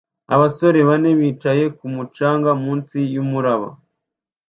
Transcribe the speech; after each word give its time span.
Abasore 0.35 0.79
bane 0.89 1.09
bicaye 1.19 1.63
ku 1.77 1.85
mucanga 1.95 2.49
munsi 2.63 2.97
yumuraba 3.13 3.67